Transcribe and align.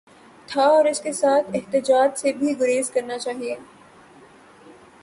تھا 0.47 0.63
اور 0.63 0.85
اس 0.85 1.01
کے 1.01 1.11
ساتھ 1.13 1.51
احتجاج 1.53 2.17
سے 2.19 2.33
بھی 2.33 2.59
گریز 2.59 2.89
کرنا 2.89 3.17
چاہیے۔ 3.17 3.55